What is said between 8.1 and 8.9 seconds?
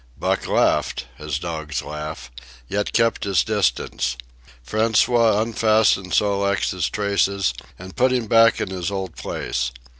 him back in his